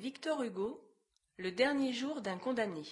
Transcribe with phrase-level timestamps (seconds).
[0.00, 0.80] Victor Hugo,
[1.36, 2.84] Le dernier jour d'un condamné.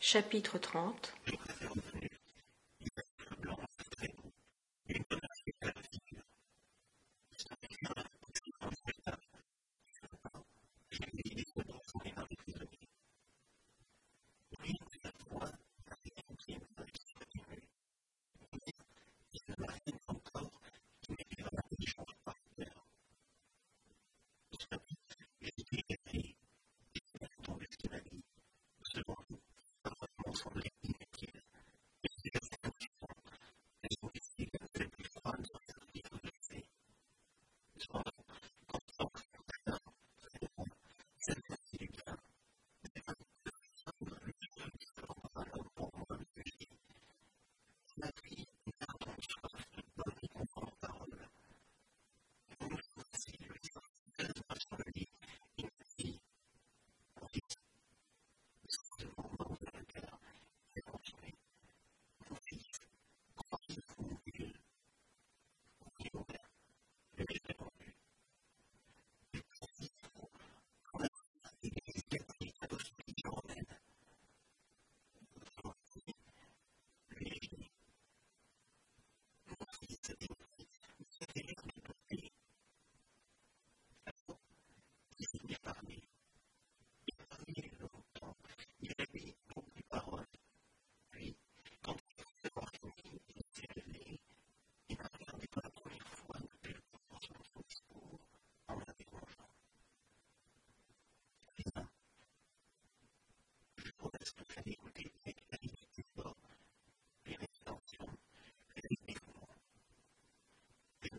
[0.00, 1.14] Chapitre 30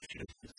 [0.09, 0.50] Thank you.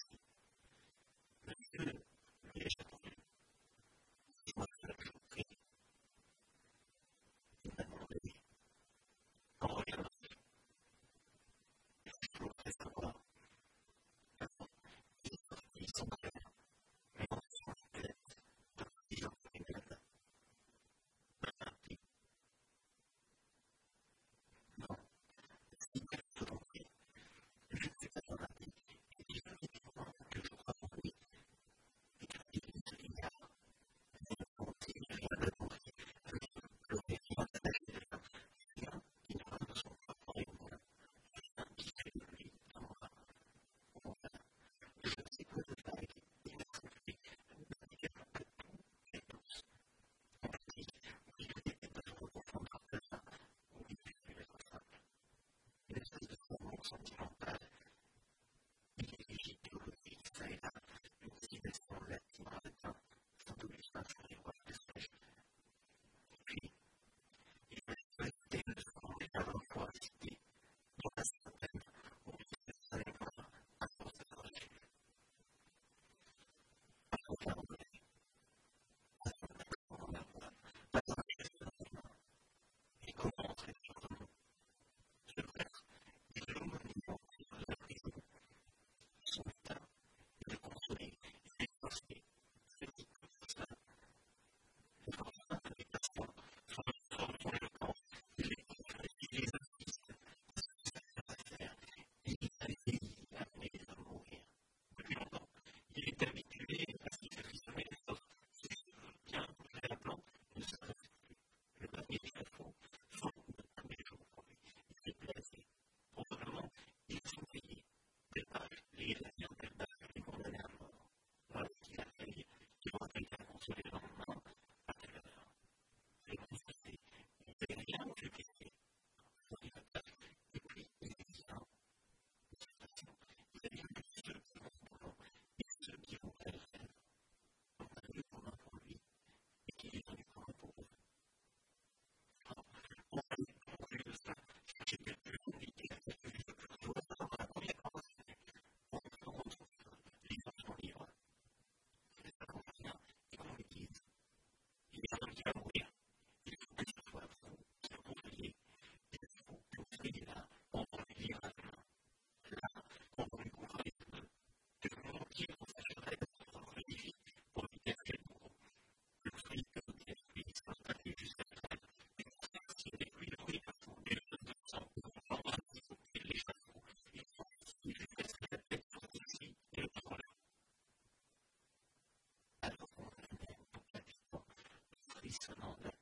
[185.39, 185.96] peace and all that.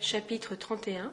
[0.00, 1.12] Chapitre trente et un.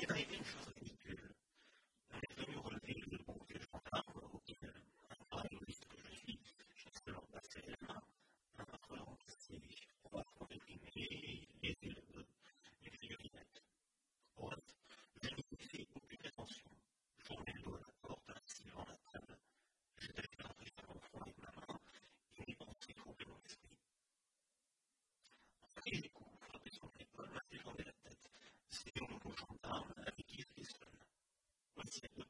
[31.91, 32.27] said, look,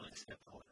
[0.00, 0.62] I'll accept all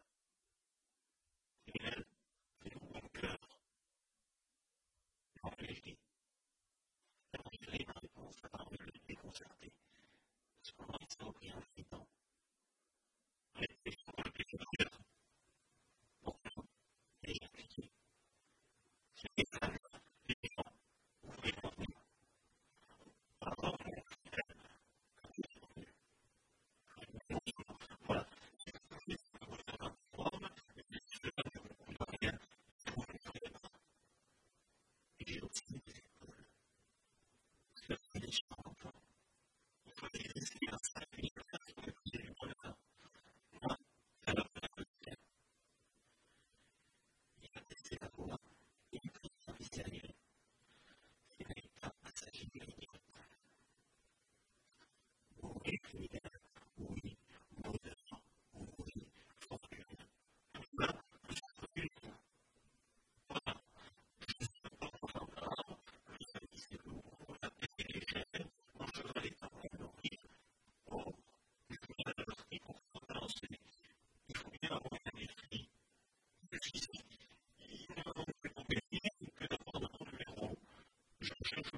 [81.30, 81.77] Thank you.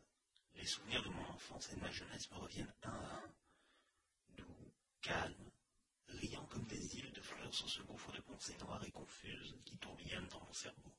[0.55, 3.33] les souvenirs de mon enfance et de ma jeunesse me reviennent un à un.
[4.37, 5.51] Doux, calmes,
[6.07, 9.77] riant comme des îles de fleurs sur ce gouffre de pensées noires et confuses qui
[9.77, 10.93] tourbillonnent dans mon cerveau.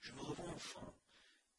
[0.00, 0.94] Je me revois enfant,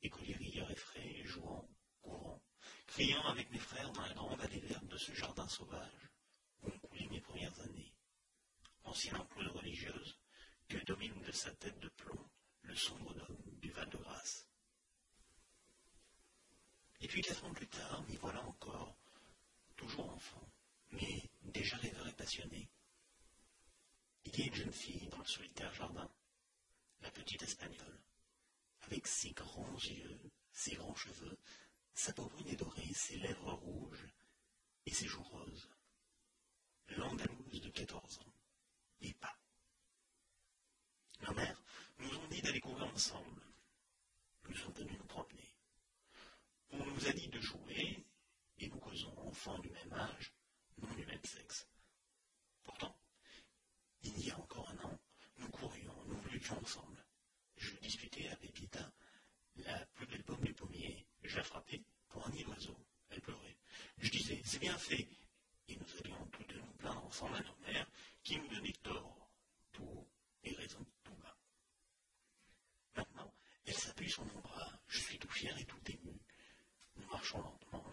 [0.02, 1.68] écolier rieur effrayé, jouant,
[2.02, 2.42] courant,
[2.88, 6.10] criant avec mes frères dans la grande allée verte de ce jardin sauvage
[6.64, 7.94] où ont coulé mes premières années.
[8.84, 10.18] Ancienne ampoule religieuse
[10.68, 12.30] que domine de sa tête de plomb
[12.64, 14.48] le sombre dôme du Val-de-Grâce.
[17.02, 18.96] Et puis quatre ans plus tard, m'y voilà encore,
[19.76, 20.48] toujours enfant,
[20.92, 22.70] mais déjà rêveur et passionné.
[24.26, 26.12] Il y a une jeune fille dans le solitaire jardin,
[27.02, 28.02] la petite espagnole,
[28.82, 30.20] avec ses grands yeux,
[30.52, 31.40] ses grands cheveux,
[31.94, 34.08] sa peau brune et dorée, ses lèvres rouges
[34.86, 35.70] et ses joues roses.
[36.90, 38.34] L'Andalouse de 14 ans,
[39.02, 39.38] et pas.
[41.22, 41.62] Ma mère
[42.00, 42.28] nous ont
[43.00, 43.42] dit d'aller courir ensemble.
[44.48, 45.56] Nous sommes venus nous promener.
[46.72, 48.06] On nous a dit de jouer,
[48.60, 50.34] et nous causons enfants du même âge,
[50.78, 51.68] non du même sexe.
[52.64, 52.96] Pourtant,
[54.04, 55.00] il y a encore un an,
[55.38, 57.06] nous courions, nous luttions ensemble.
[57.58, 58.92] Je disputais à Pépita
[59.58, 61.06] la plus belle pomme du pommier.
[61.24, 62.78] Je la frappais pour un nid d'oiseau.
[63.10, 63.58] Elle pleurait.
[63.98, 65.08] Je disais, c'est bien fait.
[65.68, 67.90] Et nous allions tous deux nous plaindre ensemble à nos mères
[68.24, 69.30] qui nous donnaient tort,
[69.72, 70.08] tout haut
[70.44, 71.38] et raison tout bas.
[72.96, 73.34] Maintenant,
[74.42, 74.80] bras.
[74.88, 76.20] Je suis tout fier et tout ému.
[76.96, 77.86] Nous marchons lentement.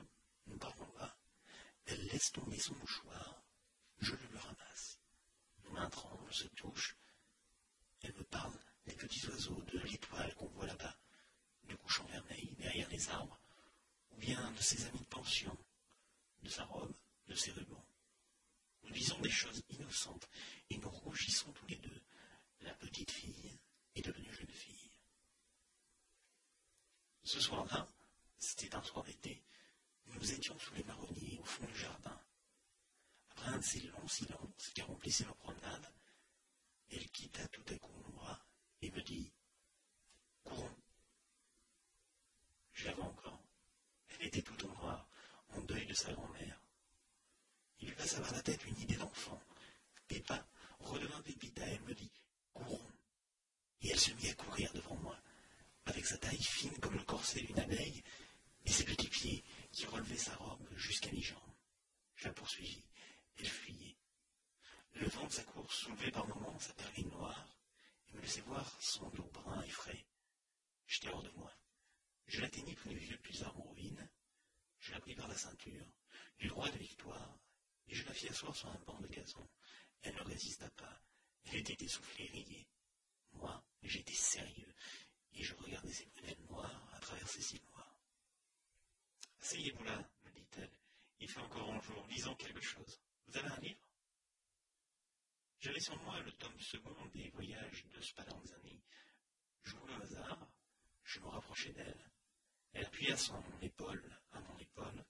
[0.46, 1.16] Nous parlons bas.
[1.86, 3.42] Elle laisse tomber son mouchoir.
[3.98, 4.98] Je le ramasse.
[5.64, 6.96] Nos mains tremblent, se touchent.
[8.02, 10.96] Elle me parle des petits oiseaux, de l'étoile qu'on voit là-bas,
[11.64, 13.40] du couchant vermeil derrière les arbres,
[14.12, 15.56] ou bien de ses amis de pension,
[16.42, 16.94] de sa robe,
[17.26, 17.84] de ses rubans.
[18.84, 20.28] Nous disons des choses innocentes
[20.70, 22.02] et nous rougissons tous les deux.
[22.60, 23.45] La petite fille
[27.26, 27.88] Ce soir-là,
[28.38, 29.42] c'était un soir d'été,
[30.06, 32.20] nous étions sous les marronniers au fond du jardin.
[33.30, 35.92] Après un de ces longs silences qui remplissaient nos promenades,
[36.88, 38.46] elle quitta tout à coup mon bras
[38.80, 39.32] et me dit
[40.44, 40.76] Courons.
[42.74, 43.42] Je l'avais encore.
[44.10, 45.08] Elle était toute en noir,
[45.48, 46.60] en deuil de sa grand-mère.
[47.80, 49.42] Il lui passa par la tête une idée d'enfant.
[50.06, 50.46] Pépin
[50.78, 52.12] redevint Pépita, elle me dit
[52.54, 52.92] Courons.
[53.82, 55.18] Et elle se mit à courir devant moi,
[55.86, 58.02] avec sa taille fine comme le corset d'une abeille
[58.64, 61.40] et ses petits pieds qui relevaient sa robe jusqu'à mi-jambe.
[62.16, 62.84] Je la poursuivis.
[63.38, 63.96] Elle fuyait.
[64.94, 67.48] Le vent de sa course soulevait par moments sa perline noire
[68.08, 70.06] et me laissait voir son dos brun et frais.
[70.86, 71.52] J'étais hors de moi.
[72.26, 74.08] Je l'atteignis près du vieux plus en ruine.
[74.80, 75.92] Je la pris par la ceinture,
[76.38, 77.38] du droit de victoire,
[77.88, 79.48] et je la fis asseoir sur un banc de gazon.
[80.02, 81.02] Elle ne résista pas.
[81.44, 82.68] Elle était essoufflée et riait.
[83.32, 84.74] Moi, j'étais sérieux,
[85.32, 88.00] et je regardais ses prunelles noires à travers ses cils noirs.
[89.46, 90.72] Asseyez-vous là, me dit-elle.
[91.20, 93.00] Il fait encore un jour, lisons quelque chose.
[93.28, 93.80] Vous avez un livre?
[95.60, 98.82] J'avais sur moi le tome second des voyages de Spallanzani.
[99.62, 100.48] J'ouvris au hasard,
[101.04, 102.10] je me rapprochai d'elle.
[102.72, 105.04] Elle appuya son épaule à mon épaule,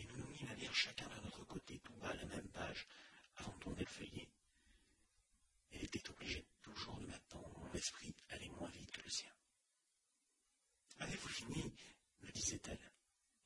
[0.00, 2.88] et nous nous mîmes à lire chacun de notre côté tout bas la même page
[3.36, 4.28] avant de tourner le feuillet.
[5.70, 9.32] Elle était obligée toujours de m'attendre, mon esprit allait moins vite que le sien.
[10.98, 11.72] Avez-vous fini?
[12.22, 12.91] me disait-elle.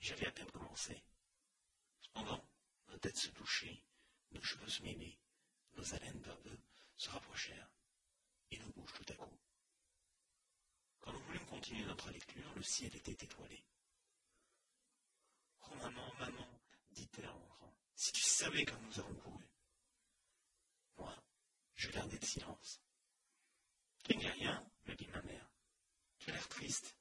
[0.07, 1.03] J'avais à peine commencé.
[2.01, 2.49] Cependant,
[2.87, 3.83] nos têtes se touchaient,
[4.31, 5.19] nos cheveux se mêlaient,
[5.75, 6.59] nos haleines peu
[6.97, 7.73] se rapprochèrent,
[8.53, 9.37] et nos bouches tout à coup.
[11.01, 13.65] Quand nous voulûmes continuer notre lecture, le ciel était étoilé.
[15.63, 16.61] Oh maman, maman,
[16.93, 19.45] dit-elle en entrant, si tu savais comme nous avons couru.
[20.99, 21.21] Moi,
[21.75, 22.81] je gardais le silence.
[24.09, 25.51] Il n'y rien, me dit ma mère.
[26.21, 26.97] Tu as l'air triste.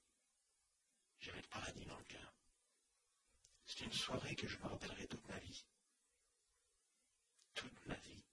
[1.19, 2.34] J'avais le paradis dans le cœur.
[3.77, 5.65] C'est une soirée que je me rappellerai toute ma vie.
[7.55, 8.23] Toute ma vie.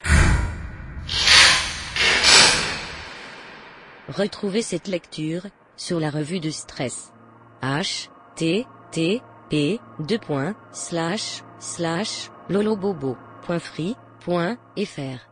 [4.06, 7.12] Retrouvez cette lecture sur la revue de stress.
[7.60, 9.20] H T T
[9.50, 15.31] P deux points slash slash lolobobo.free.fr